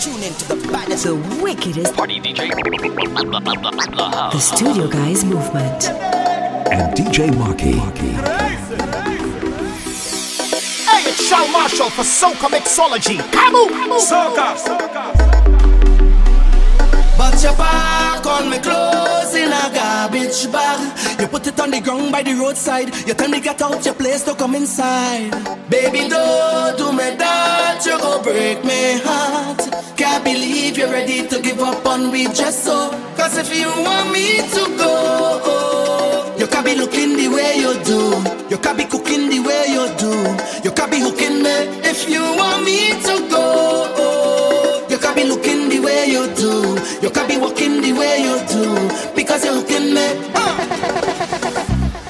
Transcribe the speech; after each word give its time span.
Tune 0.00 0.22
into 0.22 0.46
the 0.46 0.68
baddest, 0.70 1.04
the 1.04 1.16
wickedest 1.42 1.94
party 1.96 2.20
DJ. 2.20 2.50
The 4.30 4.38
Studio 4.38 4.86
Guys 4.86 5.24
movement. 5.24 5.88
And 6.70 6.96
DJ 6.96 7.36
Marky. 7.36 7.72
Hey, 10.86 11.10
it's 11.10 11.28
Charles 11.28 11.50
Marshall 11.50 11.90
for 11.90 12.02
Soca 12.04 12.48
Mixology. 12.48 13.18
Kamu! 13.32 13.98
Soca! 13.98 14.97
But 17.18 17.42
your 17.42 17.56
back 17.56 18.24
on 18.24 18.48
me 18.48 18.58
clothes 18.60 19.34
in 19.34 19.50
a 19.50 19.74
garbage 19.74 20.50
bag. 20.52 21.20
You 21.20 21.26
put 21.26 21.48
it 21.48 21.58
on 21.58 21.72
the 21.72 21.80
ground 21.80 22.12
by 22.12 22.22
the 22.22 22.34
roadside. 22.34 22.94
You 23.08 23.14
tell 23.14 23.28
me 23.28 23.40
get 23.40 23.60
out 23.60 23.84
your 23.84 23.94
place 23.94 24.22
to 24.22 24.36
come 24.36 24.54
inside. 24.54 25.30
Baby, 25.68 26.08
don't 26.08 26.78
do 26.78 26.92
me 26.92 27.16
that. 27.16 27.82
You 27.84 27.98
go 27.98 28.22
break 28.22 28.62
my 28.64 29.00
heart. 29.02 29.58
Can't 29.96 30.22
believe 30.22 30.78
you're 30.78 30.92
ready 30.92 31.26
to 31.26 31.40
give 31.42 31.58
up 31.60 31.84
on 31.86 32.12
me 32.12 32.26
just 32.26 32.62
so. 32.62 32.90
Cause 33.16 33.36
if 33.36 33.50
you 33.52 33.66
want 33.66 34.12
me 34.12 34.38
to 34.54 34.62
go, 34.78 36.34
you 36.38 36.46
can't 36.46 36.64
be 36.64 36.76
looking 36.76 37.16
the 37.16 37.26
way 37.26 37.58
you 37.58 37.74
do. 37.82 38.14
You 38.48 38.58
can't 38.58 38.78
be 38.78 38.84
cooking 38.84 39.28
the 39.28 39.40
way 39.40 39.64
you 39.74 39.90
do. 39.98 40.12
You 40.62 40.70
can't 40.70 40.90
be 40.90 41.00
hooking 41.00 41.42
me 41.42 41.56
if 41.82 42.08
you 42.08 42.22
want 42.22 42.64
me 42.64 42.90
to 43.02 43.17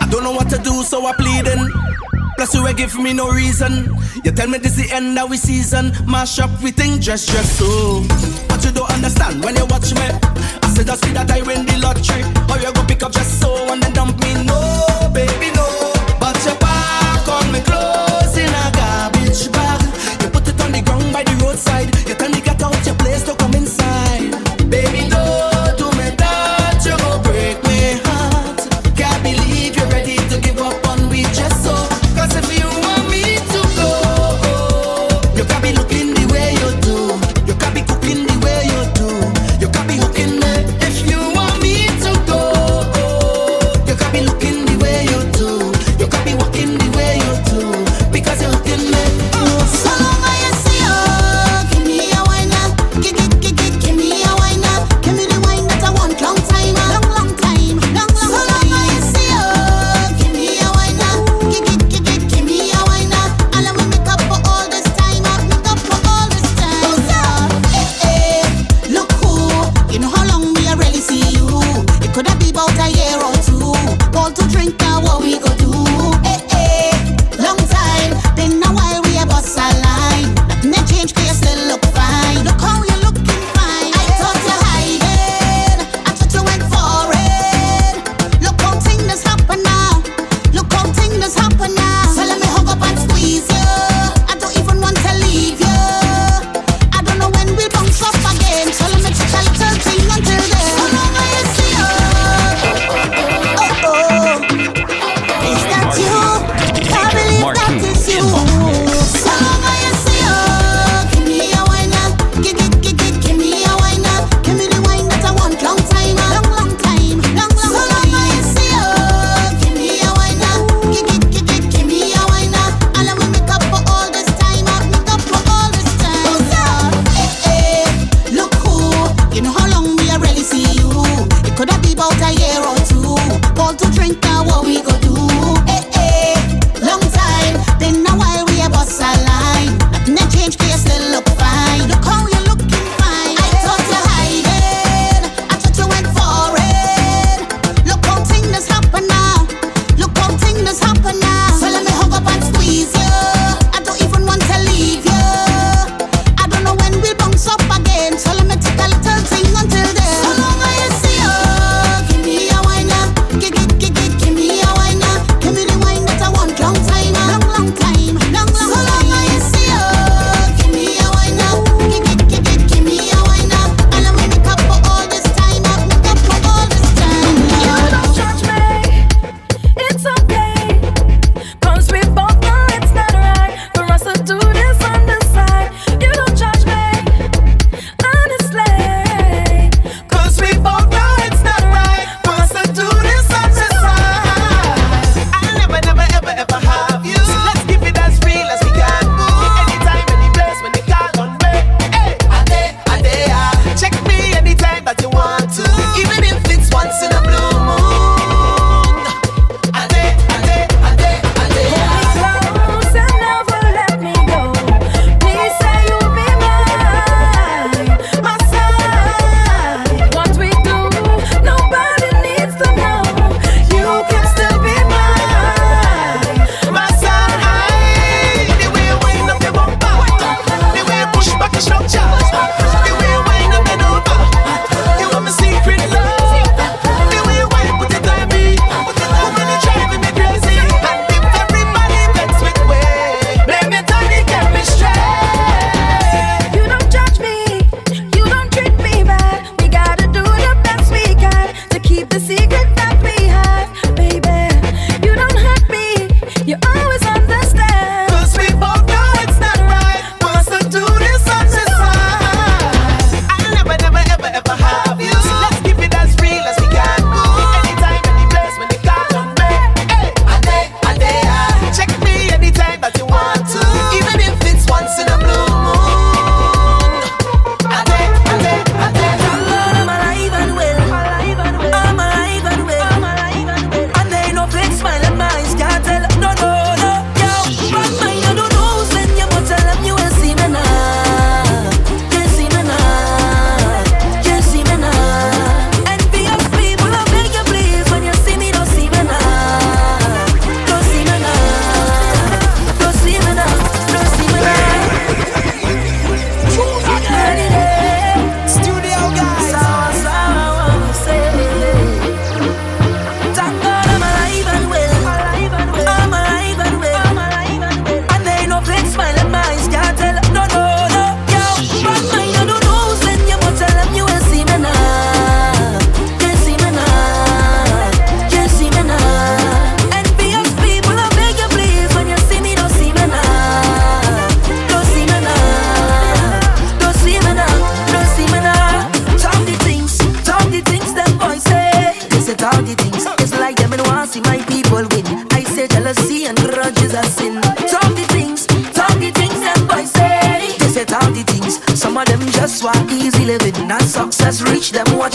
I 0.00 0.08
don't 0.10 0.24
know 0.24 0.32
what 0.32 0.48
to 0.50 0.58
do, 0.58 0.82
so 0.82 1.06
I'm 1.06 1.14
pleading. 1.14 1.70
Plus 2.36 2.54
you 2.54 2.72
give 2.74 2.94
me 2.96 3.12
no 3.12 3.30
reason. 3.30 3.96
You 4.24 4.30
tell 4.30 4.48
me 4.48 4.58
this 4.58 4.76
the 4.76 4.94
end 4.94 5.18
of 5.18 5.28
we 5.28 5.36
season. 5.36 5.92
Mash 6.06 6.38
up 6.38 6.50
we 6.62 6.70
think 6.70 7.00
just 7.00 7.28
just 7.28 7.58
so. 7.58 8.04
But 8.48 8.64
you 8.64 8.70
don't 8.70 8.90
understand 8.92 9.42
when 9.44 9.56
you 9.56 9.66
watch 9.66 9.92
me. 9.94 10.06
I 10.62 10.68
said 10.74 10.88
I 10.88 10.94
see 10.96 11.12
that 11.14 11.30
I 11.30 11.42
win 11.42 11.66
the 11.66 11.78
lottery. 11.78 12.22
Or 12.48 12.58
you 12.62 12.72
go 12.72 12.84
pick 12.86 13.02
up 13.02 13.12
just 13.12 13.40
so 13.40 13.72
and 13.72 13.82
then 13.82 13.92
dump 13.92 14.20
me. 14.22 14.34
No, 14.44 15.10
baby, 15.12 15.50
no. 15.56 15.66
But 16.20 16.38
your 16.44 16.54
back 16.56 17.28
on 17.28 17.52
me 17.52 17.60
clothes 17.60 17.97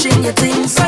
watching 0.04 0.24
your 0.24 0.34
things. 0.34 0.83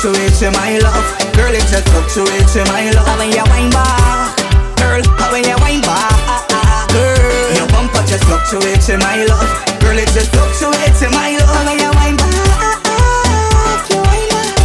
fluctuates 0.00 0.40
in 0.40 0.52
my 0.52 0.78
love. 0.78 1.04
Girl, 1.36 1.52
it 1.52 1.60
just 1.68 1.86
fluctuates 1.90 2.56
in 2.56 2.64
my 2.68 2.90
love. 2.90 3.18
When 3.18 3.30
you 3.32 3.44
wine 3.52 3.70
back 3.70 4.36
Girl, 4.80 5.02
when 5.30 5.44
you 5.44 5.56
wine 5.60 5.82
back 5.82 6.88
Girl, 6.88 7.54
your 7.54 7.68
bumper 7.68 8.00
just 8.08 8.24
fluctuates 8.24 8.88
in 8.88 8.98
my 9.00 9.24
love. 9.24 9.50
Girl, 9.80 9.98
it 9.98 10.08
just 10.16 10.32
fluctuates 10.32 11.02
in 11.02 11.10
my 11.12 11.36
love. 11.36 11.66
When 11.66 11.78
you 11.78 11.92
wine 12.00 12.16
back 12.16 12.80
You 13.92 14.00
wine 14.00 14.28
back 14.32 14.56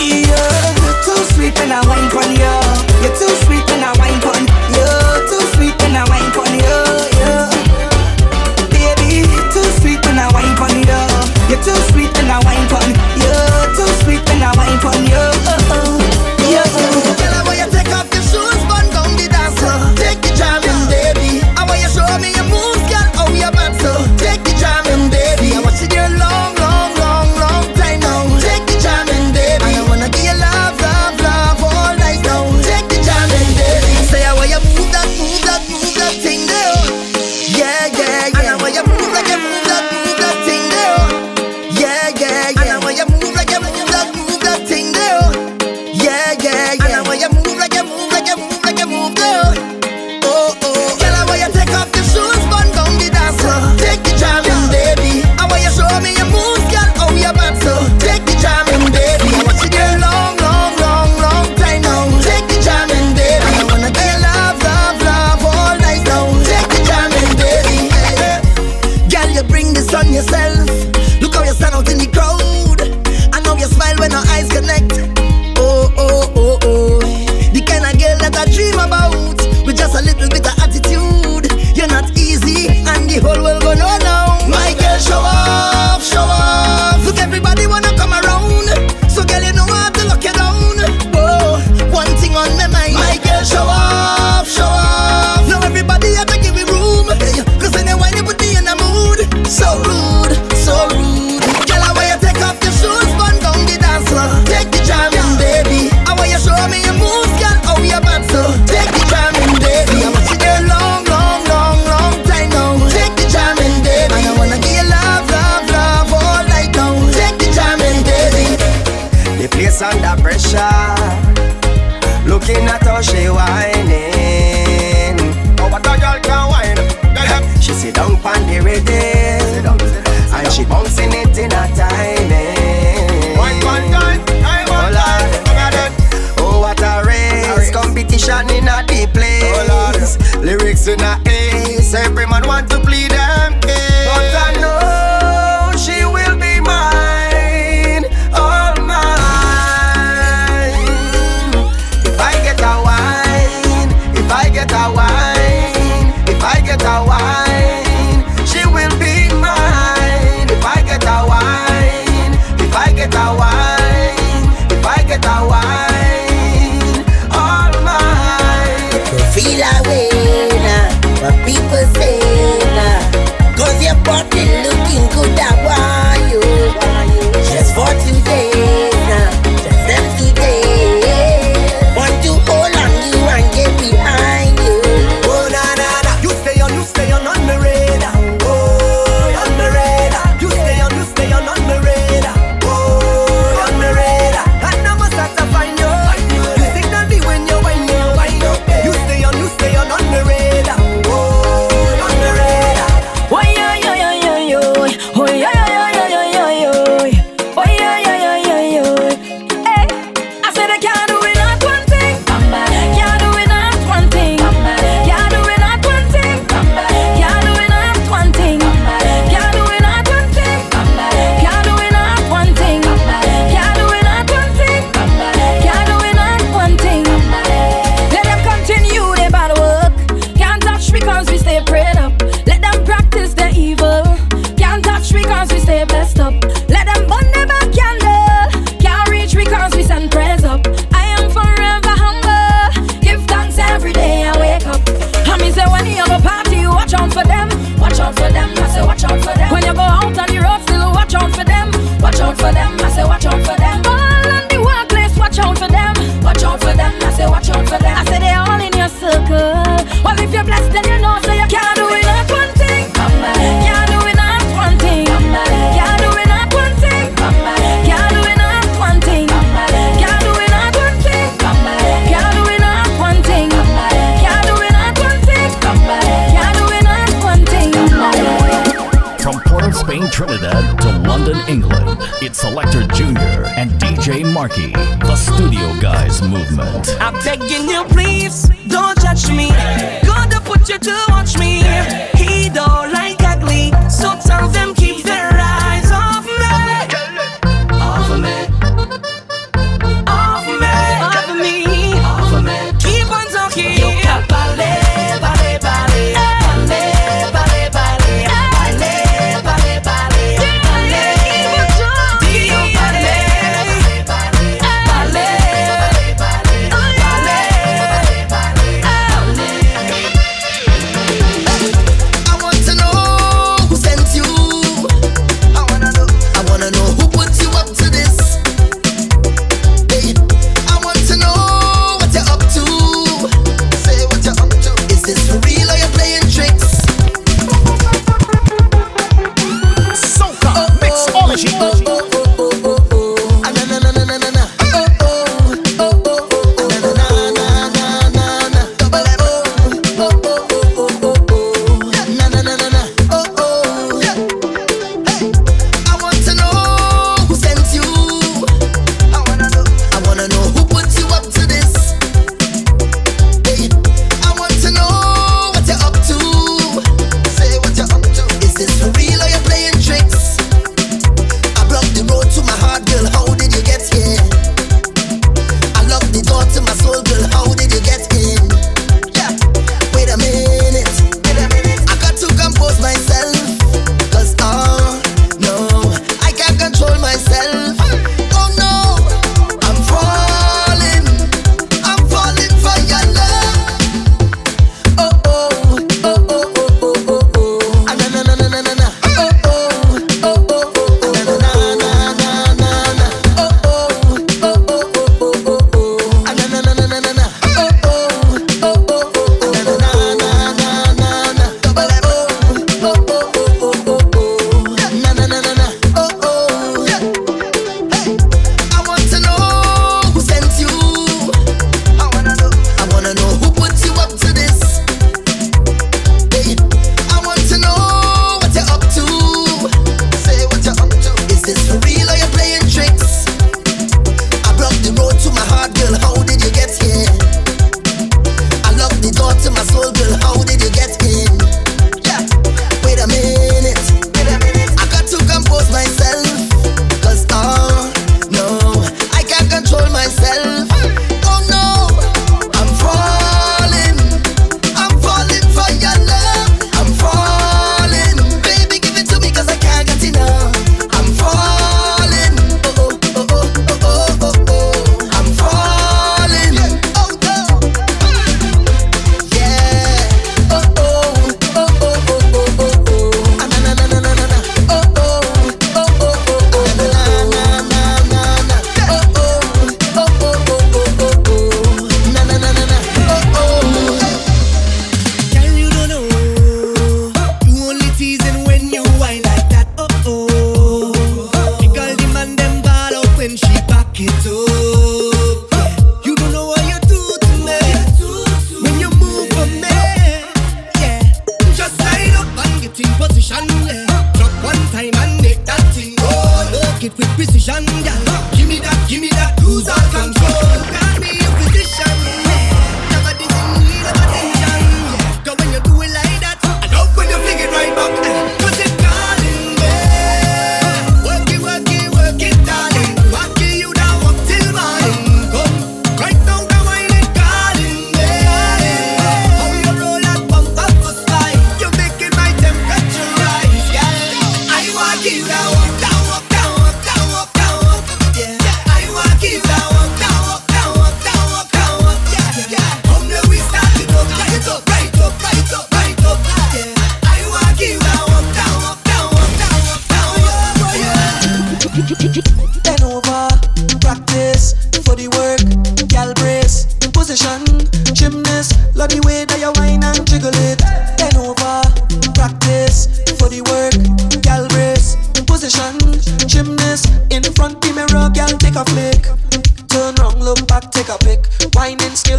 You're 0.00 1.04
too 1.04 1.20
sweet 1.36 1.58
and 1.60 1.72
I 1.72 1.84
wine 1.84 2.08
on 2.08 2.32
you 2.32 2.56
You're 3.04 3.12
too 3.12 3.28
sweet 3.44 3.68
and 3.68 3.84
I 3.84 3.92
wine 4.00 4.24
on 4.24 4.48
you 4.72 4.88
Too 5.28 5.44
sweet 5.52 5.76
and 5.84 5.98
I 5.98 6.08
wine 6.08 6.32
on 6.32 6.54
you 6.56 6.87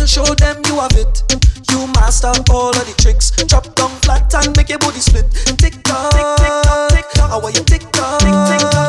show 0.10 0.26
them 0.26 0.58
you 0.66 0.80
have 0.80 0.98
it. 0.98 1.22
You 1.70 1.86
master 1.94 2.34
all 2.50 2.70
of 2.70 2.86
the 2.88 2.96
tricks. 2.98 3.30
Drop 3.46 3.76
down 3.76 3.92
flat 4.02 4.34
and 4.34 4.58
make 4.58 4.70
your 4.70 4.80
booty 4.80 5.00
split. 5.00 5.30
Tick 5.58 5.84
tock, 5.84 6.12
tick 6.12 6.26
tick 6.38 6.56
tock, 6.64 6.90
tick 6.90 7.06
tock. 7.14 7.30
How 7.30 7.42
are 7.42 7.52
you 7.52 7.64
tick 7.64 7.86
tock? 7.92 8.20
Tick 8.20 8.34
tick 8.50 8.72
tock. 8.72 8.89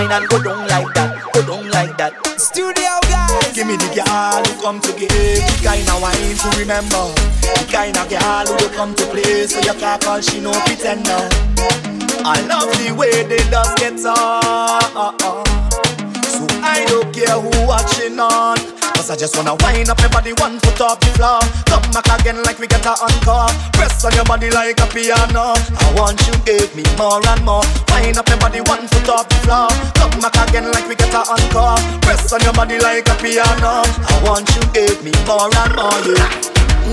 wine 0.00 0.12
and 0.12 0.28
go 0.28 0.42
down 0.42 0.66
like 0.68 0.92
that, 0.94 1.32
go 1.32 1.42
down 1.46 1.70
like 1.70 1.96
that. 1.98 2.12
Studio 2.38 2.92
guys, 3.08 3.52
give 3.54 3.66
me 3.66 3.76
the 3.76 3.90
girl 3.92 4.42
who 4.44 4.62
come 4.62 4.80
to 4.80 4.92
give, 4.96 5.10
the 5.10 5.60
kind 5.62 5.88
of 5.88 6.00
wine 6.00 6.36
to 6.36 6.48
remember, 6.58 7.12
the 7.42 7.66
kind 7.70 7.96
of 7.96 8.08
girl 8.08 8.46
who 8.46 8.68
come 8.76 8.94
to 8.94 9.04
play, 9.06 9.46
so 9.46 9.60
you 9.60 9.78
can't 9.78 10.02
call 10.02 10.20
she 10.20 10.40
no 10.40 10.52
pretender. 10.64 11.28
I 12.24 12.40
love 12.48 12.70
the 12.80 12.94
way 12.96 13.24
they 13.24 13.42
does 13.50 13.74
get 13.76 14.00
on, 14.06 15.18
so 16.24 16.46
I 16.62 16.84
don't 16.88 17.12
care 17.12 17.38
who 17.38 17.66
watching 17.66 18.18
on. 18.18 18.79
Cause 19.00 19.08
I 19.08 19.16
just 19.16 19.32
wanna 19.32 19.56
wind 19.64 19.88
up 19.88 19.96
my 19.96 20.12
body 20.12 20.36
one 20.44 20.60
foot 20.60 20.76
off 20.84 21.00
the 21.00 21.08
floor. 21.16 21.40
Come 21.72 21.80
back 21.88 22.04
again 22.20 22.36
like 22.44 22.60
we 22.60 22.68
get 22.68 22.84
a 22.84 22.92
encore. 23.00 23.48
Press 23.72 24.04
on 24.04 24.12
your 24.12 24.28
body 24.28 24.52
like 24.52 24.76
a 24.76 24.84
piano. 24.92 25.56
I 25.56 25.88
want 25.96 26.20
you 26.28 26.36
give 26.44 26.68
me 26.76 26.84
more 27.00 27.16
and 27.16 27.40
more. 27.40 27.64
Wind 27.96 28.20
up 28.20 28.28
my 28.28 28.36
body 28.36 28.60
one 28.60 28.84
foot 28.92 29.08
off 29.08 29.24
the 29.24 29.40
floor. 29.40 29.72
Come 29.96 30.20
back 30.20 30.36
again 30.44 30.68
like 30.68 30.84
we 30.84 31.00
get 31.00 31.16
a 31.16 31.24
encore. 31.32 31.80
Press 32.04 32.28
on 32.28 32.44
your 32.44 32.52
body 32.52 32.76
like 32.76 33.08
a 33.08 33.16
piano. 33.16 33.88
I 33.88 34.20
want 34.20 34.44
you 34.52 34.60
give 34.76 35.00
me 35.00 35.16
more 35.24 35.48
and 35.48 35.72
more 35.80 35.96
yeah. 36.04 36.20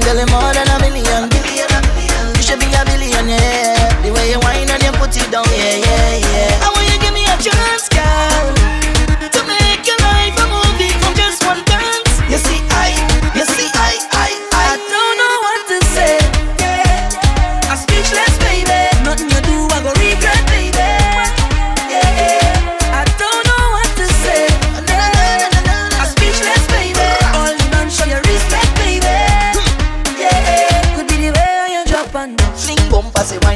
Girl, 0.08 0.24
more 0.32 0.56
than 0.56 0.64
a 0.64 0.80
million, 0.80 1.28
billion, 1.28 1.68
a 1.68 1.80
billion. 1.92 2.24
You 2.40 2.44
should 2.48 2.64
be 2.64 2.72
a 2.72 2.88
billionaire 2.88 3.76
The 4.08 4.16
way 4.16 4.32
you 4.32 4.40
wine 4.48 4.72
and 4.72 4.80
you 4.80 4.96
put 4.96 5.12
it 5.12 5.28
down, 5.28 5.44
yeah, 5.52 5.76
yeah, 5.76 6.24
yeah. 6.24 6.64
I 6.64 6.72
want 6.72 6.88
you 6.88 7.04
give 7.04 7.12
me 7.12 7.28
a 7.28 7.36
chance, 7.36 7.92
girl. 7.92 8.57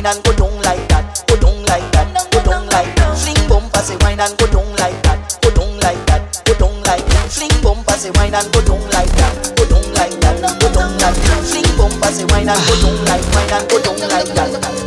wine 0.03 0.15
and 0.15 0.23
go 0.23 0.33
down 0.33 0.61
like 0.61 0.87
that, 0.89 1.23
go 1.27 1.35
down 1.37 1.63
like 1.65 1.91
that, 1.91 2.31
go 2.31 2.43
down 2.43 2.65
like 2.67 2.95
that. 2.95 3.17
Fling 3.17 3.47
bumper, 3.47 3.79
say 3.79 3.97
wine 4.01 4.19
and 4.19 4.37
go 4.37 4.47
down 4.47 4.69
like 4.77 4.97
that, 5.03 5.37
go 5.41 5.49
down 5.51 5.77
like 5.79 6.05
that, 6.07 6.41
go 6.45 6.53
down 6.55 6.81
like 6.83 7.05
that. 7.05 7.29
Fling 7.29 7.61
bumper, 7.61 7.93
say 7.93 8.11
wine 8.15 8.33
and 8.33 8.51
go 8.53 8.61
down 8.65 8.81
like 8.91 9.11
that, 9.13 9.53
go 9.55 9.65
down 9.65 9.93
like 9.93 10.15
that, 10.21 10.59
go 10.59 10.73
down 10.73 10.91
like 10.97 11.15
that. 11.15 11.43
Fling 11.45 11.77
bumper, 11.77 12.07
say 12.07 12.25
wine 12.33 12.49
and 12.49 12.61
go 12.67 12.75
down 12.81 12.97
like, 13.05 13.25
wine 13.33 13.53
and 13.53 13.69
go 13.69 13.77
down 13.81 13.99
like 14.09 14.33
that. 14.33 14.80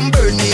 I'm 0.00 0.10
burning. 0.12 0.49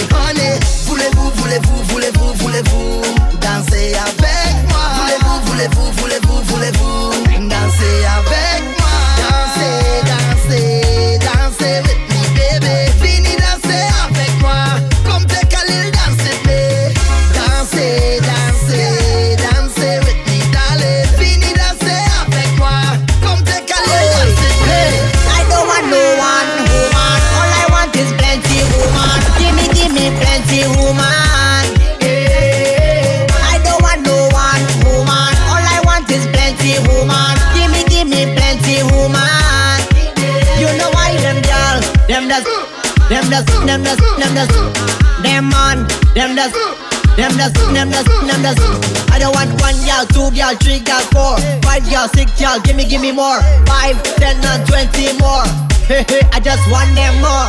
y'all, 52.46 52.60
gimme, 52.60 52.84
gimme 52.84 53.12
more. 53.12 53.40
Five, 53.66 54.00
ten, 54.16 54.36
and 54.44 54.66
twenty 54.68 55.12
more. 55.18 55.46
I 56.34 56.38
just 56.42 56.62
want 56.70 56.94
them 56.94 57.14
more. 57.18 57.46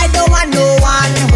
I 0.00 0.08
don't 0.12 0.30
want 0.30 0.48
no 0.54 0.64
one 0.80 1.27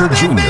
and 0.00 0.16
Selector 0.16 0.41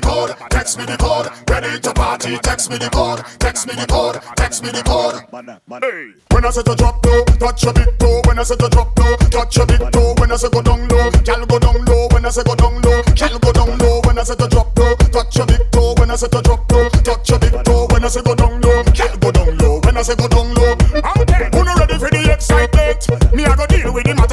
text 0.00 0.78
me 0.78 0.84
the 0.84 0.96
code. 0.96 1.28
Ready 1.50 1.80
to 1.80 1.92
party, 1.92 2.38
text 2.38 2.70
me 2.70 2.78
the 2.78 2.88
code. 2.90 3.20
Text 3.38 3.66
me 3.66 3.74
the 3.74 3.86
code, 3.86 4.20
text 4.36 4.62
me 4.62 4.70
the 4.70 4.82
code. 4.82 5.20
Hey. 5.82 6.12
When 6.32 6.44
I 6.44 6.50
say 6.50 6.62
to 6.62 6.74
drop 6.74 7.04
low, 7.04 7.24
touch 7.38 7.64
your 7.64 7.72
big 7.72 7.98
toe. 7.98 8.22
When 8.26 8.38
I 8.38 8.42
say 8.42 8.56
to 8.56 8.68
drop 8.68 8.98
low, 8.98 9.16
touch 9.30 9.56
your 9.56 9.66
big 9.66 9.80
toe. 9.92 10.14
When 10.18 10.32
I 10.32 10.36
say 10.36 10.48
go 10.48 10.62
down 10.62 10.88
low, 10.88 11.10
gal 11.24 11.44
go 11.46 11.58
down 11.58 11.84
low. 11.84 12.08
When 12.12 12.24
I 12.24 12.30
say 12.30 12.42
go 12.42 12.54
down 12.54 12.80
low, 12.82 13.02
gal 13.14 13.38
go 13.38 13.52
down 13.52 13.78
low. 13.78 14.00
When 14.04 14.18
I 14.18 14.22
say 14.22 14.34
to 14.36 14.48
drop 14.48 14.78
low, 14.78 14.94
touch 15.12 15.36
your 15.36 15.46
big 15.46 15.70
toe. 15.72 15.94
When 15.98 16.10
I 16.10 16.16
say 16.16 16.28
to 16.28 16.40
drop 16.42 16.70
low, 16.72 16.88
touch 16.88 17.30
your 17.30 17.38
big 17.38 17.64
toe. 17.64 17.86
When 17.90 18.04
I 18.04 18.08
say 18.08 18.22
go 18.22 18.34
down 18.34 18.60
low, 18.60 18.82
gal 18.94 19.16
go 19.18 19.30
down 19.32 19.56
low. 19.58 19.80
When 19.84 19.96
I 19.96 20.02
say 20.02 20.16
go 20.16 20.28
down 20.28 20.54
low, 20.54 20.72
okay. 21.20 21.50
Who 21.52 21.64
not 21.64 21.78
ready 21.78 21.98
for 21.98 22.10
the 22.10 22.32
excitement? 22.32 23.32
Me 23.34 23.44
I 23.44 23.56
go 23.56 23.66
deal 23.66 23.92
with 23.92 24.04
the 24.04 24.14
matter 24.14 24.31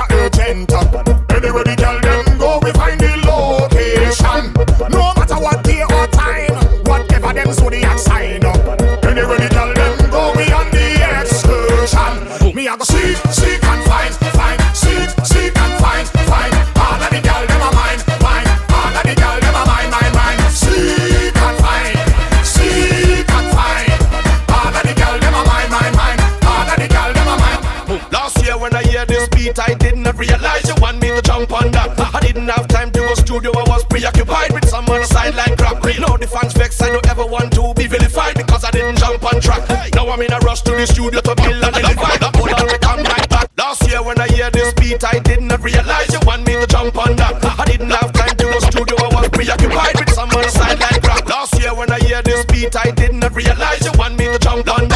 realize 30.20 30.68
you 30.68 30.76
want 30.84 31.02
me 31.02 31.10
to 31.16 31.22
jump 31.22 31.52
on 31.54 31.72
that. 31.72 31.96
I 32.14 32.20
didn't 32.20 32.50
have 32.50 32.68
time 32.68 32.92
to 32.92 33.00
go 33.00 33.14
studio, 33.16 33.52
I 33.56 33.64
was 33.64 33.86
preoccupied 33.86 34.52
with 34.52 34.68
some 34.68 34.86
on 34.92 35.00
the 35.00 35.08
sideline 35.08 35.56
crap. 35.56 35.80
Know 36.00 36.16
the 36.16 36.28
fans 36.28 36.54
vex, 36.54 36.82
I 36.82 36.92
don't 36.92 37.08
ever 37.10 37.26
want 37.26 37.52
to 37.54 37.74
be 37.76 37.88
vilified 37.88 38.36
because 38.36 38.64
I 38.64 38.72
didn't 38.72 39.00
jump 39.00 39.24
on 39.24 39.42
track. 39.42 39.68
Now 39.96 40.08
I'm 40.10 40.22
in 40.22 40.32
a 40.32 40.40
rush 40.40 40.62
to 40.64 40.72
the 40.72 40.86
studio 40.86 41.20
to 41.20 41.36
build 41.36 41.64
and 41.64 41.76
elevate. 41.76 42.24
Hold 42.36 42.52
on, 42.52 42.68
we 42.68 42.78
come 42.80 43.04
right 43.04 43.30
back. 43.30 43.50
Last 43.58 43.88
year 43.90 44.04
when 44.04 44.20
I 44.20 44.28
hear 44.28 44.52
this 44.52 44.74
beat, 44.76 45.04
I 45.04 45.20
did 45.20 45.42
not 45.42 45.64
realize 45.64 46.12
you 46.12 46.20
want 46.28 46.46
me 46.48 46.54
to 46.60 46.68
jump 46.68 46.96
on 47.00 47.16
that. 47.16 47.40
I 47.60 47.66
didn't 47.66 47.92
have 47.92 48.12
time 48.12 48.36
to 48.36 48.44
go 48.44 48.60
studio, 48.60 48.96
I 49.00 49.08
was 49.16 49.30
preoccupied 49.30 50.00
with 50.00 50.12
some 50.12 50.30
on 50.36 50.44
the 50.44 50.52
sideline 50.52 51.00
crap. 51.02 51.28
Last 51.28 51.60
year 51.60 51.74
when 51.74 51.92
I 51.92 52.00
hear 52.00 52.22
this 52.22 52.46
beat, 52.46 52.76
I 52.76 52.92
did 52.92 53.16
not 53.16 53.36
realize 53.36 53.84
you 53.88 53.92
want 53.96 54.20
me 54.20 54.28
to 54.28 54.40
jump 54.40 54.68
on 54.68 54.89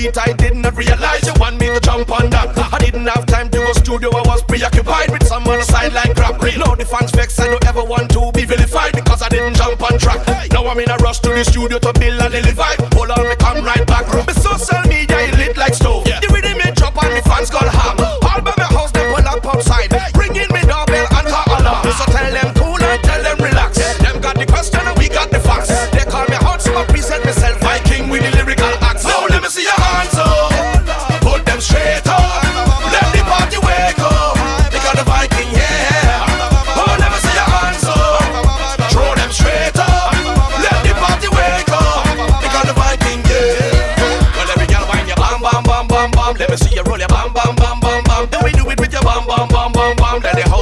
beat, 0.00 0.18
I 0.18 0.32
did 0.32 0.56
not 0.56 0.76
realize 0.76 1.26
you 1.26 1.34
want 1.38 1.60
me 1.60 1.66
to 1.68 1.80
jump 1.80 2.10
on 2.10 2.30
that. 2.30 2.56
I 2.72 2.78
didn't 2.78 3.06
have 3.06 3.26
time 3.26 3.48
to 3.50 3.58
go 3.58 3.72
studio, 3.72 4.10
I 4.10 4.22
was 4.26 4.42
preoccupied 4.42 5.10
with 5.10 5.26
some 5.26 5.46
on 5.46 5.58
the 5.58 5.64
sideline 5.64 6.14
crap. 6.14 6.40
Know 6.40 6.74
the 6.74 6.84
fans 6.84 7.12
vex, 7.12 7.38
I 7.38 7.46
don't 7.46 7.64
ever 7.66 7.84
want 7.84 8.10
to 8.12 8.32
be 8.32 8.44
vilified 8.44 8.94
because 8.94 9.22
I 9.22 9.28
didn't 9.28 9.56
jump 9.56 9.82
on 9.82 9.98
track. 9.98 10.20
Now 10.52 10.66
I'm 10.66 10.78
in 10.78 10.90
a 10.90 10.96
rush 10.98 11.20
to 11.20 11.30
the 11.30 11.44
studio 11.44 11.78
to 11.78 11.92
build 11.98 12.20
and 12.20 12.34
elevate. 12.34 12.80
Hold 12.94 13.10
on, 13.10 13.28
me 13.28 13.36
come 13.36 13.64
right 13.64 13.79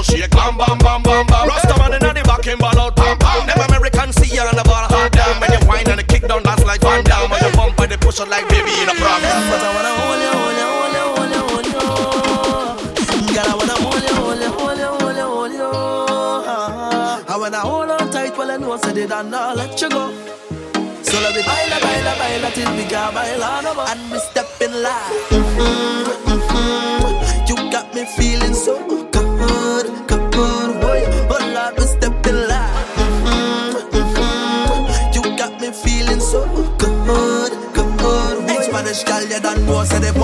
shake, 0.08 0.30
bam, 0.30 0.56
bam, 0.56 0.78
bam, 0.78 1.02
bam, 1.02 1.26
bam. 1.26 1.48
Rastaman 1.48 1.94
in 1.94 2.14
the 2.16 2.22
back 2.24 2.46
and 2.46 2.58
ball 2.58 2.78
out, 2.78 2.96
bam, 2.96 3.18
bam. 3.18 3.46
Them 3.46 3.60
American 3.68 4.12
see 4.12 4.34
you 4.34 4.42
on 4.42 4.56
the 4.56 4.64
ball 4.64 4.88
hard 4.88 5.12
down. 5.12 5.40
When 5.40 5.52
you 5.52 5.60
wine 5.68 5.88
and 5.88 6.00
the 6.00 6.04
kick 6.04 6.26
down, 6.26 6.42
dance 6.42 6.64
like 6.64 6.80
Van 6.80 7.04
Damme. 7.04 7.30
When 7.30 7.40
you 7.44 7.52
bump 7.52 7.78
and 7.80 7.90
they 7.92 7.96
push 7.96 8.20
it 8.20 8.28
like 8.28 8.48
baby 8.48 8.72
in 8.72 8.88
a 8.88 8.94
prom. 8.96 9.20
But 9.20 9.60
I 9.60 9.70
wanna 9.76 9.92
hold 10.00 10.20
you, 10.24 10.32
hold 10.40 10.56
you, 10.58 10.68
hold 10.78 10.94
you, 10.96 11.04
hold 11.12 11.32
you, 11.34 11.42
hold 11.48 11.66
you. 11.68 13.34
Girl, 13.34 13.48
I 13.48 13.54
wanna 13.54 13.76
hold 13.84 14.02
you, 14.02 14.14
hold 14.16 14.40
you, 14.40 14.50
hold 14.56 14.78
you, 14.78 14.90
hold 14.96 15.16
you, 15.16 15.28
hold 15.28 15.52
you. 15.52 15.70
I 17.28 17.36
wanna 17.36 17.60
hold 17.60 17.90
on 17.90 18.10
tight 18.10 18.36
while 18.36 18.50
I 18.50 18.56
know 18.56 18.72
I 18.72 18.78
said 18.78 18.96
it 18.96 19.12
and 19.12 19.34
I'll 19.34 19.54
let 19.56 19.80
you 19.80 19.88
go. 19.90 20.10
So 21.02 21.16
let 21.20 21.34
me 21.34 21.42
baila, 21.42 21.78
baila, 21.80 22.12
baila 22.20 22.50
till 22.52 22.70
we 22.76 22.84
can 22.84 23.12
baila 23.14 23.62
no 23.62 23.74
more. 23.74 23.88
And 23.88 24.12
we 24.12 24.18
step 24.18 24.48
in 24.60 24.72
line. 24.82 25.27
Boy 39.68 39.84
want 39.84 39.92
hold 39.92 40.17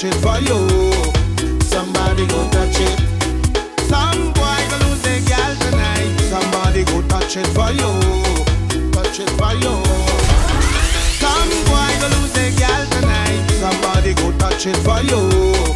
touch 0.00 0.14
it 0.14 0.20
for 0.22 0.38
you. 0.40 1.60
Somebody 1.60 2.26
go 2.26 2.48
touch 2.50 2.80
it. 2.80 2.98
Some 3.80 4.32
boy 4.32 4.60
go 4.70 4.78
lose 4.88 5.02
their 5.02 5.20
girl 5.28 5.54
tonight. 5.56 6.16
Somebody 6.30 6.84
go 6.84 7.02
touch 7.08 7.36
it 7.36 7.46
for 7.48 7.70
you. 7.70 8.90
Touch 8.92 9.20
it 9.20 9.30
for 9.36 9.52
you. 9.60 9.76
Some 11.20 11.50
boy 11.68 11.92
go 12.00 12.08
lose 12.16 12.32
their 12.32 12.50
girl 12.52 12.86
tonight. 12.86 13.46
Somebody 13.60 14.14
go 14.14 14.32
touch 14.38 14.66
it 14.66 14.76
for 14.76 15.00
you. 15.02 15.69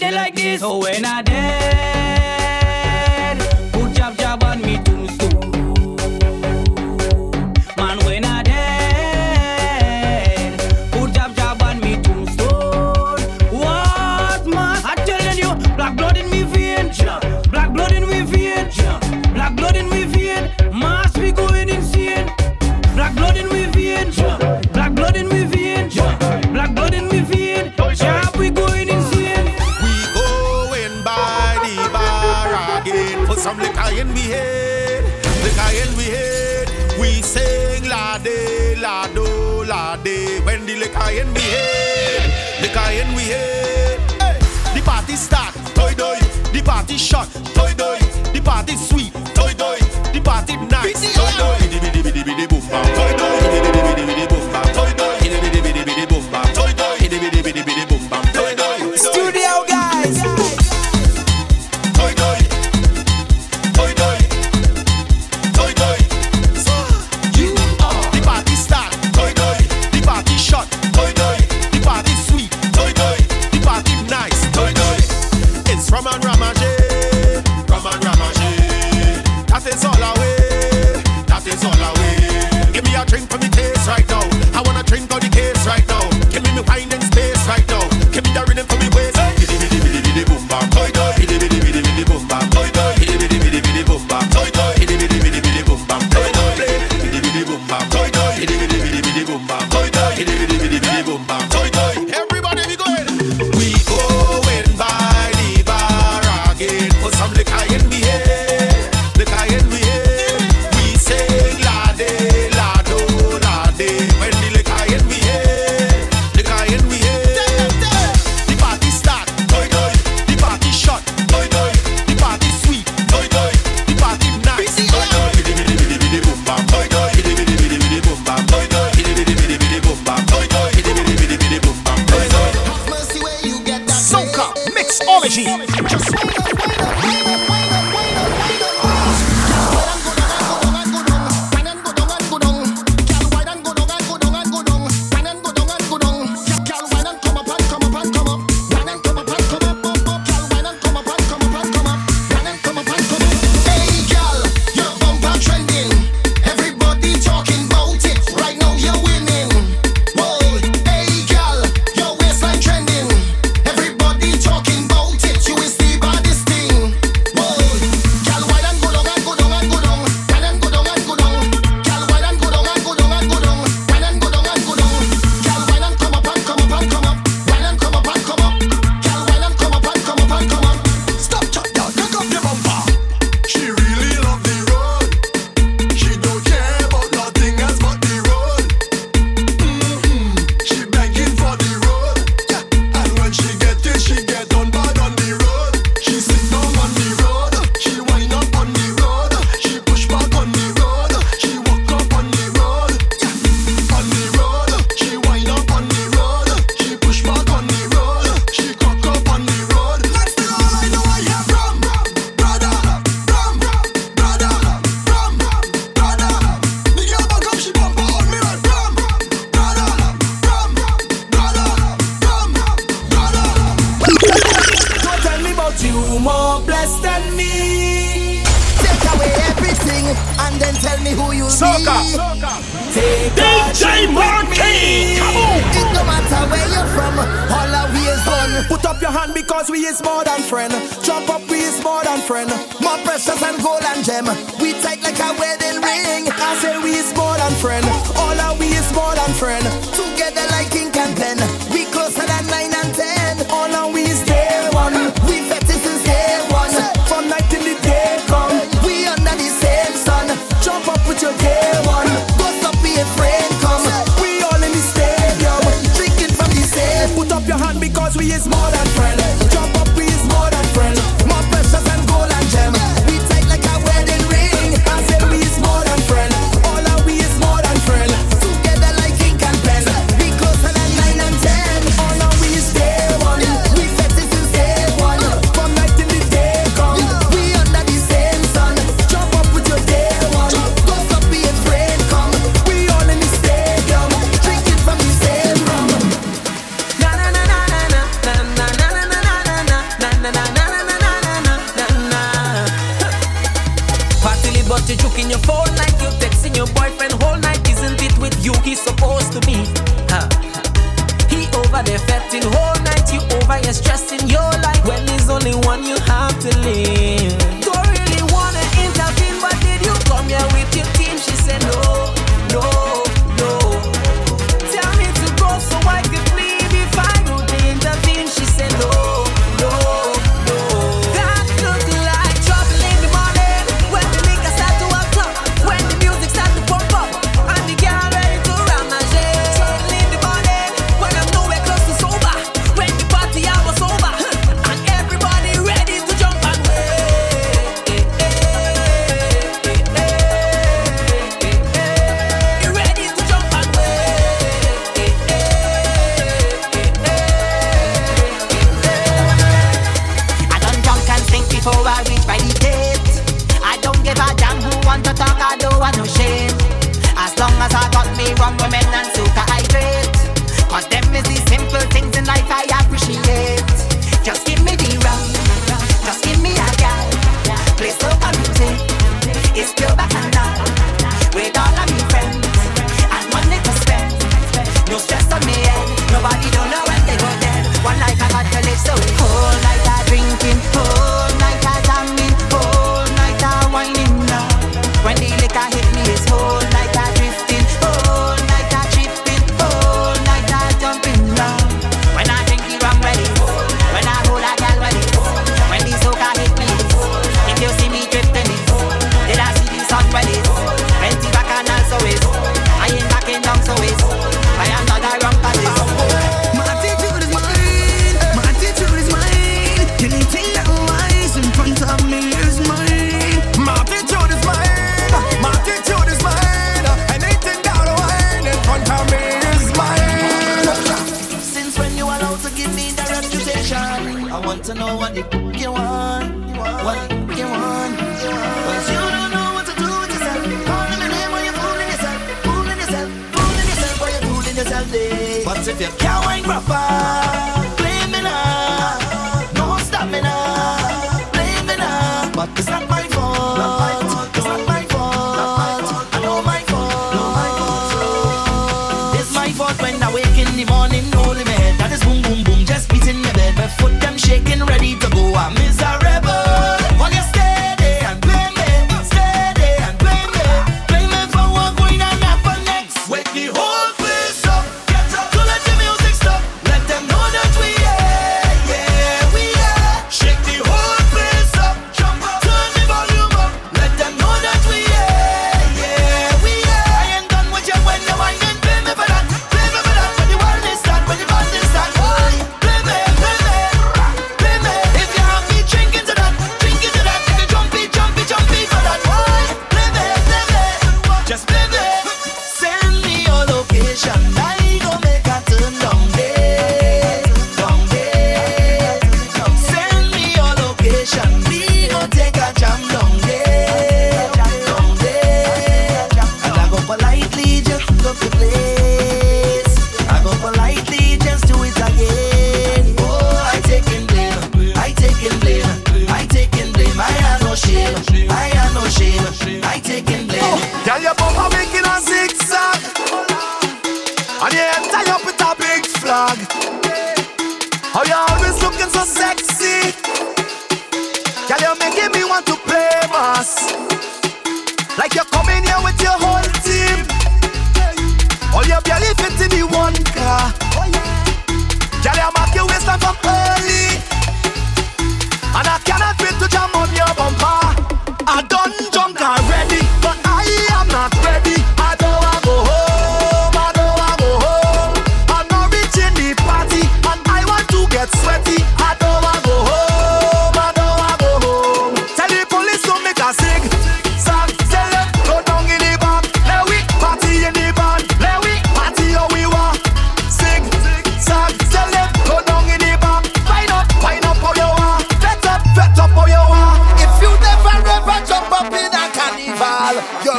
like 0.00 0.34
this. 0.34 0.60
So 0.60 0.78
when 0.78 1.04
I 1.04 1.22
dance. 1.22 1.87
Lion 41.08 41.32
we 41.32 41.40
here, 41.40 42.20
the 42.60 42.70
lion 42.76 43.16
we 43.16 43.22
here. 43.22 43.98
Hey. 44.20 44.38
The 44.74 44.82
party 44.84 45.16
start, 45.16 45.54
toy 45.74 45.94
doy. 45.94 46.18
The 46.52 46.60
party 46.62 46.98
shot, 46.98 47.28
toy 47.54 47.72
doy. 47.72 47.98
The 48.34 48.42
party 48.44 48.76
sweet. 48.76 49.37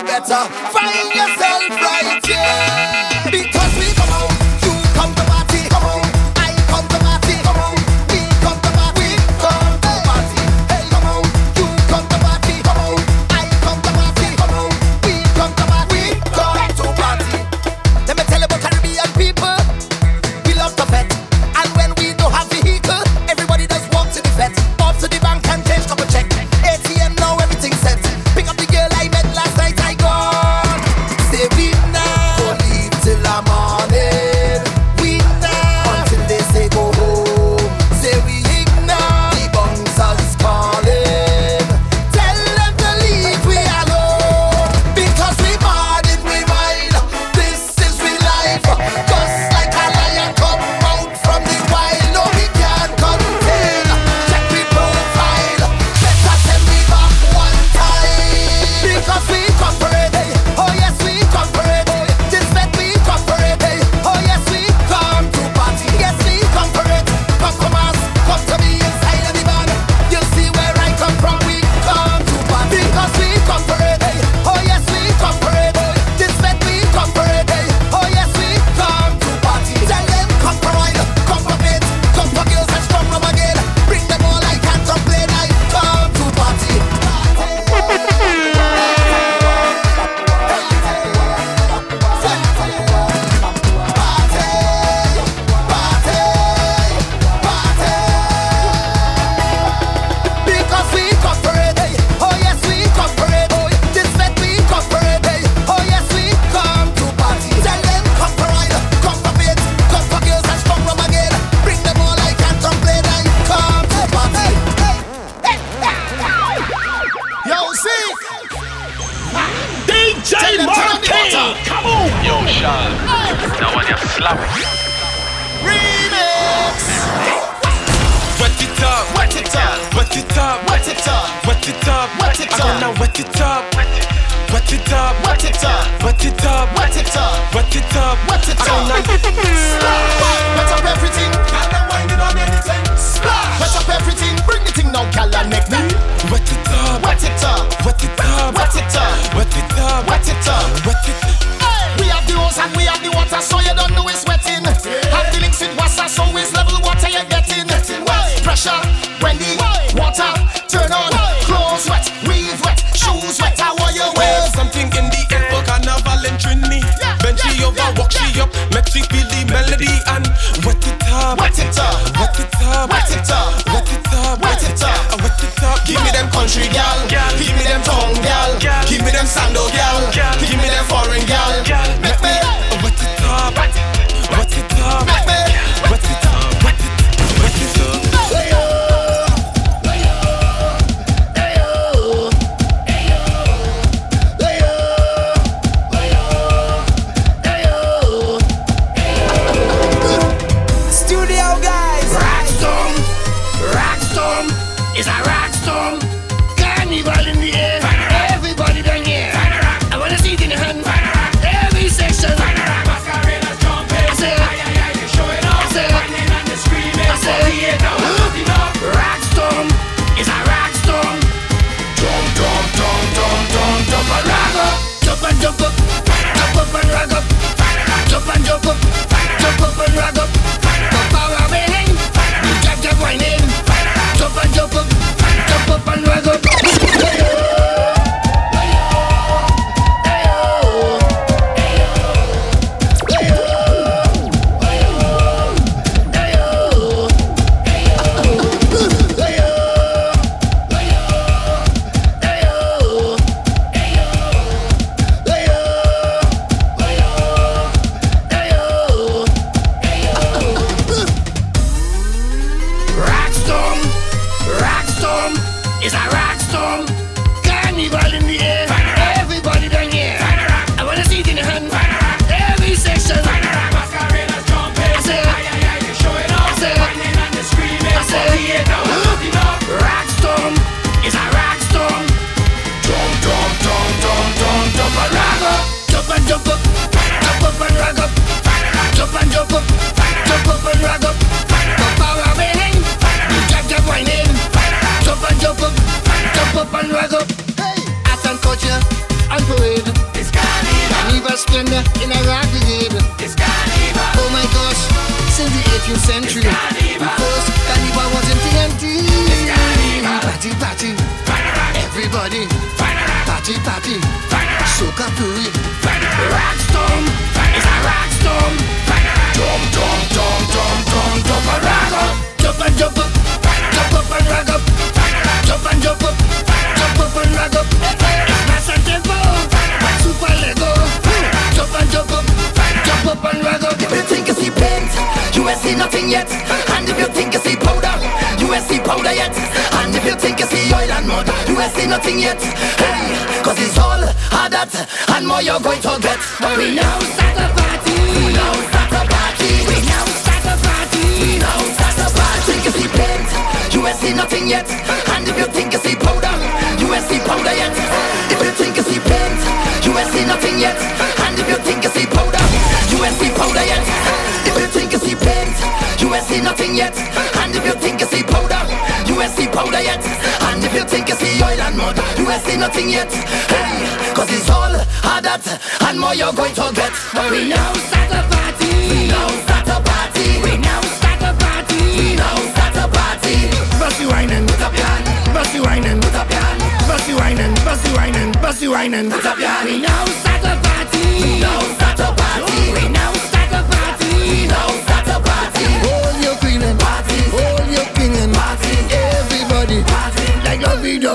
better. 0.09 0.41
Find 0.73 1.13
yourself 1.13 1.69
right, 1.69 2.27
yeah. 2.27 3.08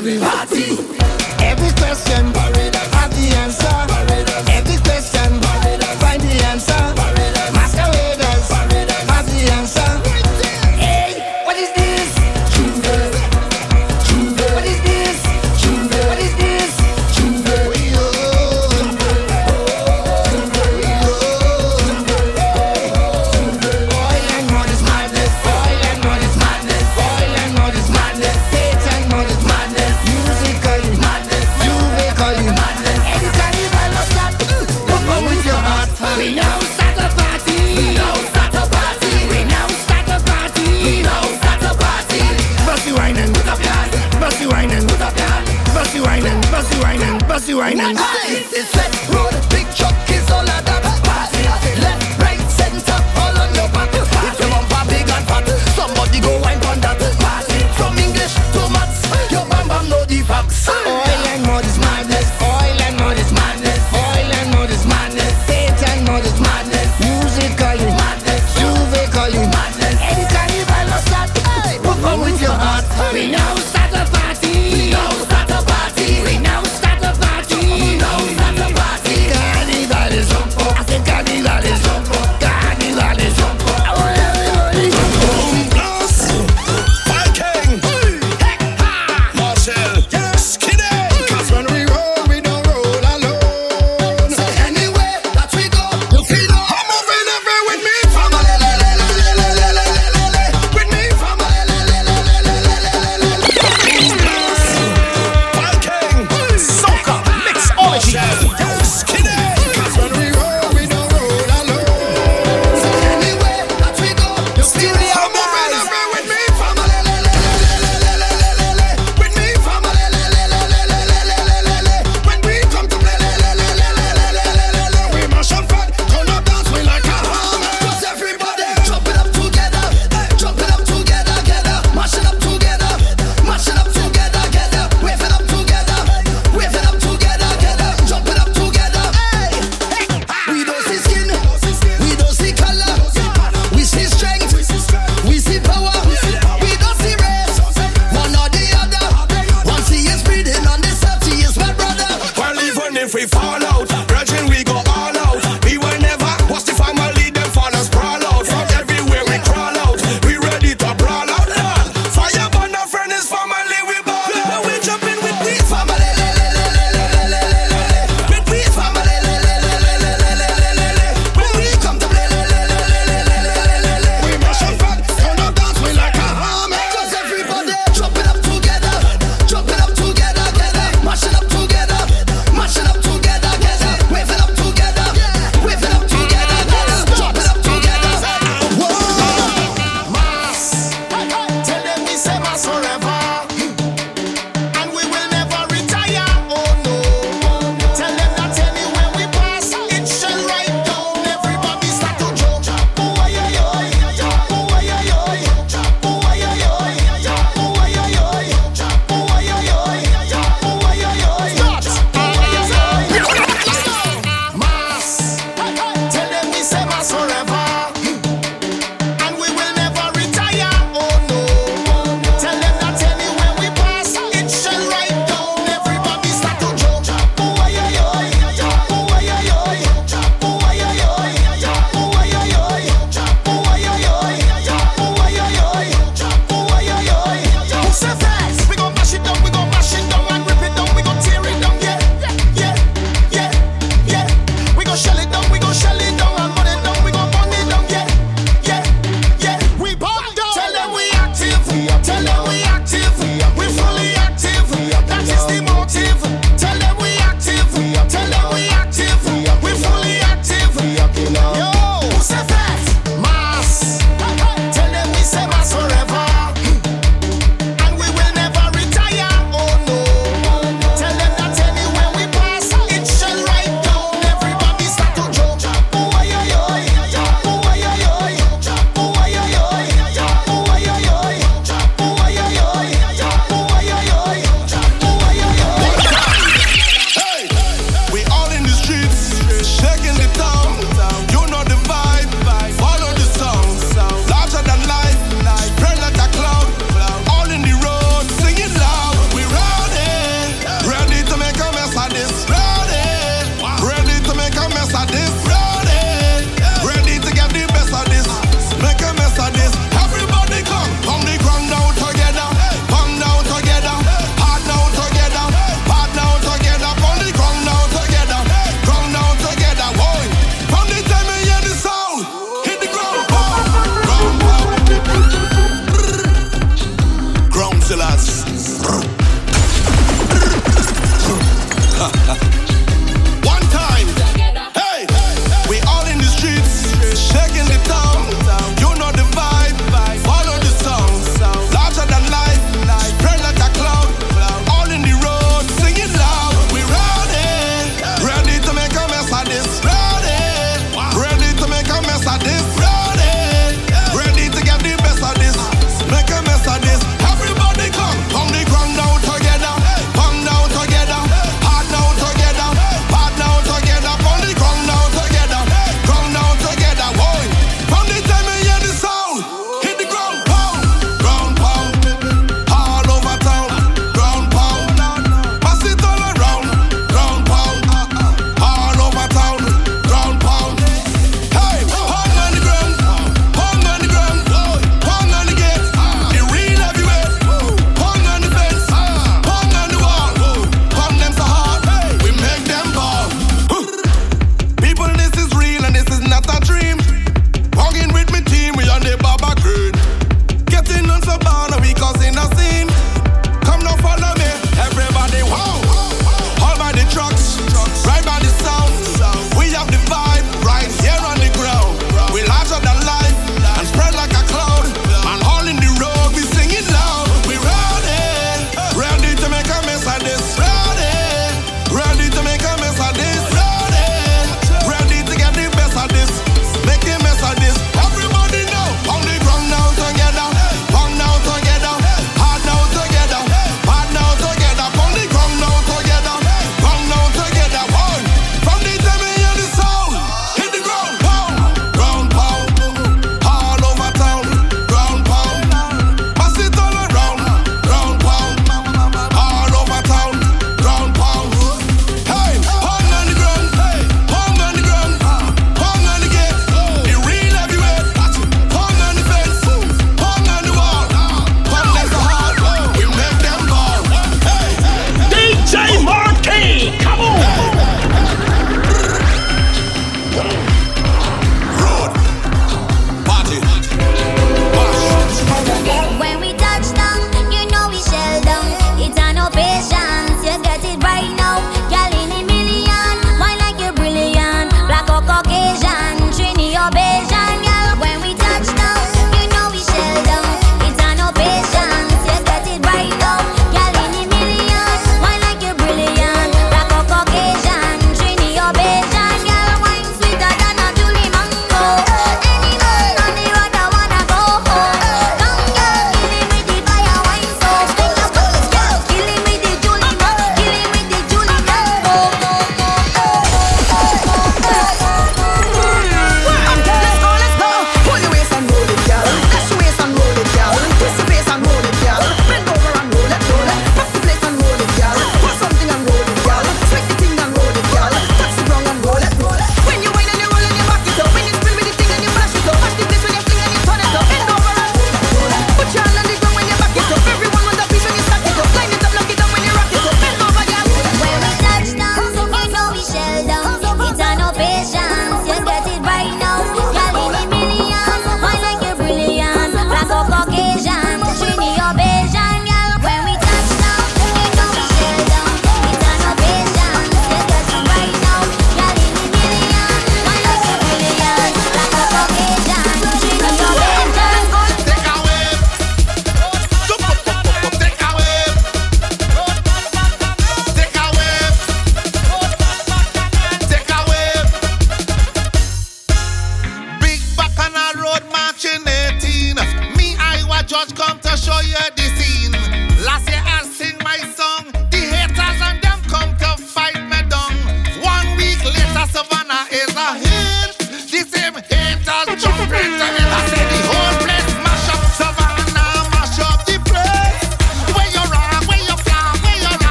Lovey-dovey. 0.00 0.20
Party. 0.20 0.39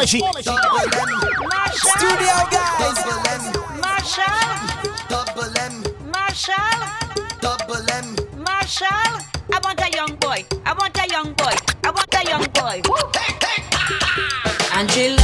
Polish. 0.00 0.46
Studio 1.76 2.36
guys. 2.50 3.04
Marshall. 3.82 4.32
Double 5.10 5.58
M. 5.58 5.84
Marshall. 6.10 6.80
Double 7.42 7.90
M. 7.90 8.16
Marshall. 8.38 9.20
I 9.52 9.60
want 9.62 9.78
a 9.82 9.90
young 9.94 10.16
boy. 10.16 10.42
I 10.64 10.72
want 10.72 10.96
a 10.98 11.06
young 11.06 11.34
boy. 11.34 11.54
I 11.84 11.90
want 11.90 12.14
a 12.14 12.24
young 12.26 12.46
boy. 12.54 12.80
Angela. 14.74 15.19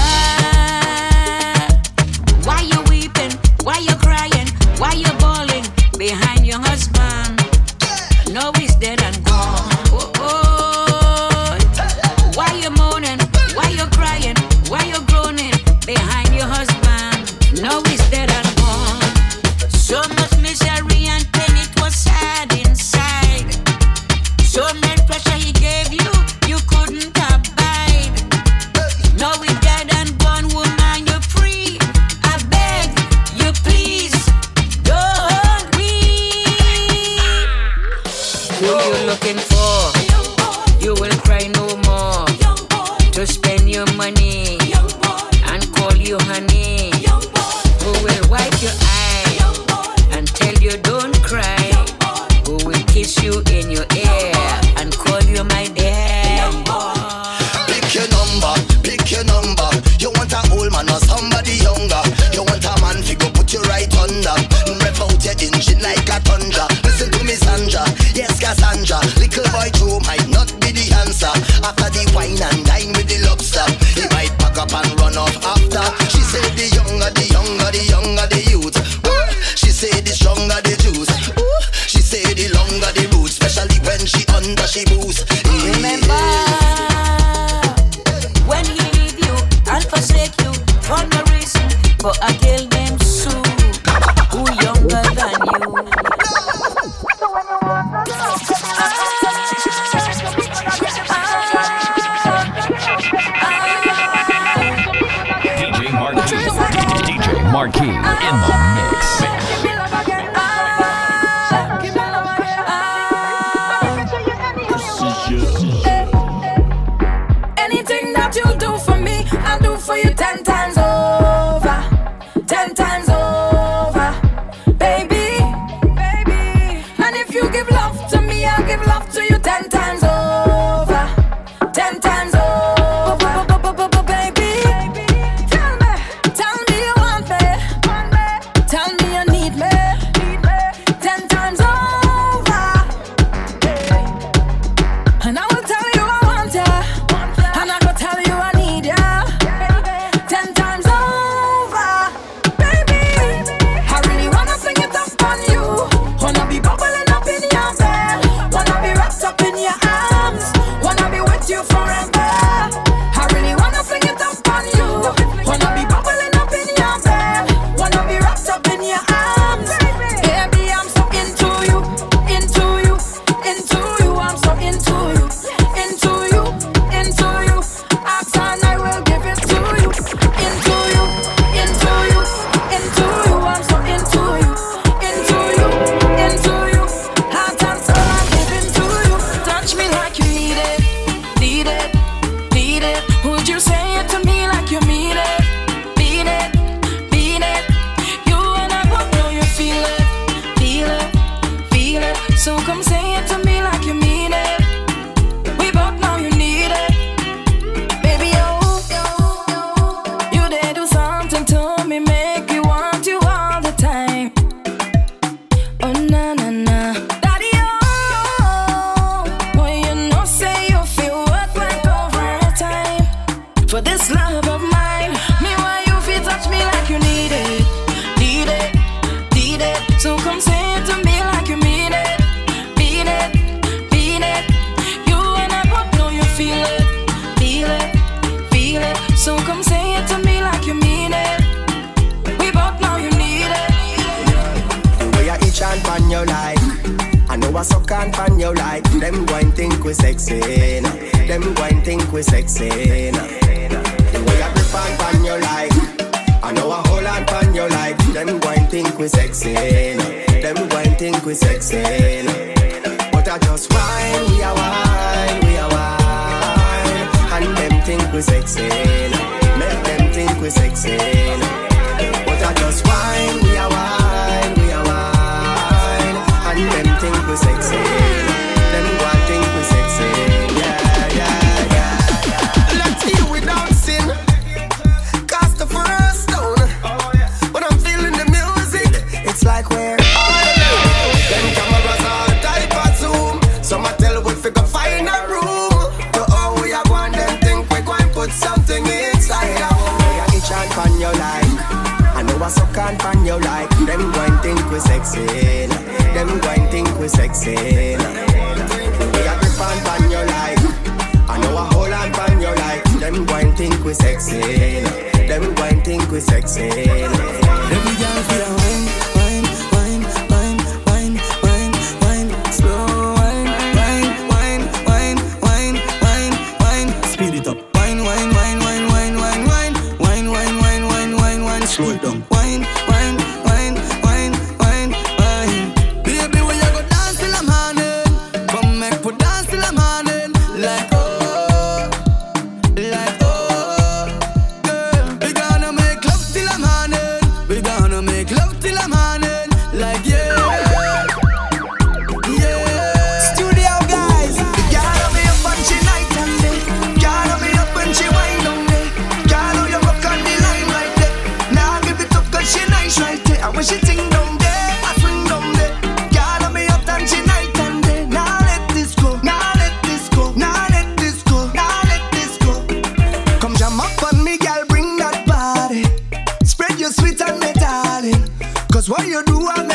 What 378.97 379.09
you 379.09 379.23
do, 379.25 379.49
I'm 379.49 379.66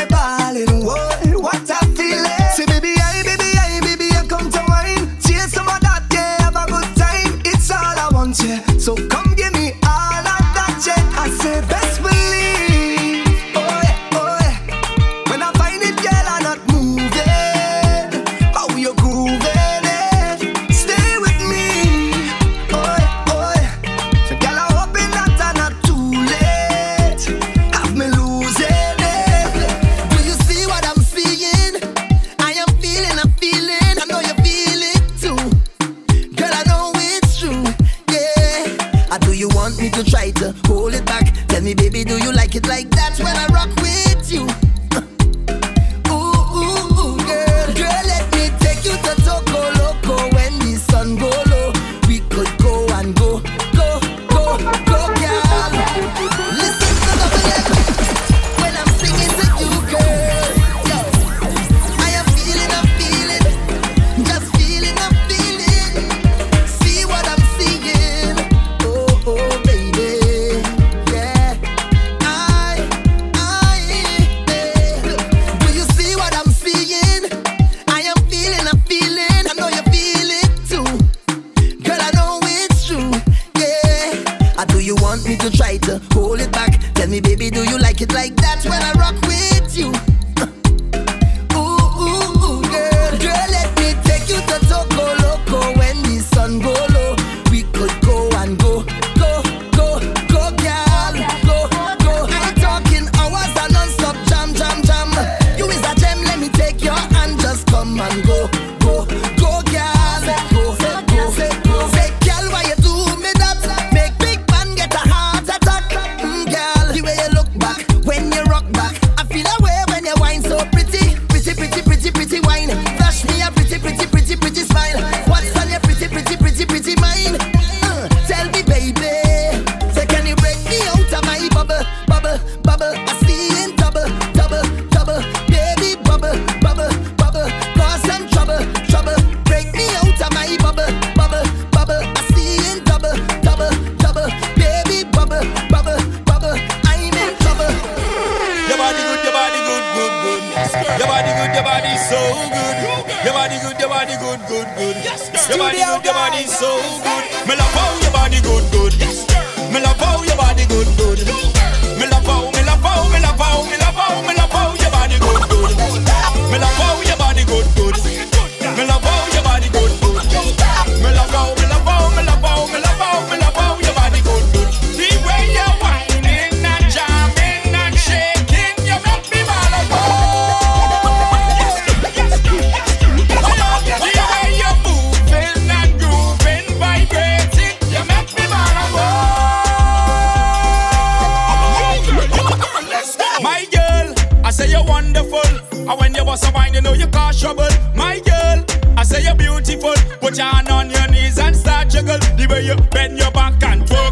bust 196.32 196.48
a 196.48 196.52
wine, 196.54 196.72
you 196.72 196.80
know 196.80 196.94
you 196.94 197.06
cause 197.08 197.38
trouble. 197.38 197.68
My 197.94 198.18
girl, 198.20 198.64
I 198.96 199.02
say 199.04 199.22
you're 199.22 199.34
beautiful. 199.34 199.94
Put 200.18 200.38
your 200.38 200.46
hand 200.46 200.70
on 200.70 200.88
your 200.88 201.06
knees 201.08 201.38
and 201.38 201.54
start 201.54 201.90
juggle. 201.90 202.18
The 202.38 202.46
way 202.48 202.62
you 202.64 202.76
bend 202.90 203.18
your 203.18 203.30
back 203.32 203.62
and 203.62 203.82
twerk. 203.82 204.11